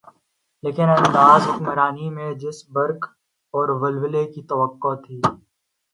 [0.63, 3.01] لیکن انداز حکمرانی میں جس برق
[3.53, 5.17] اورولولے کی توقع تھی۔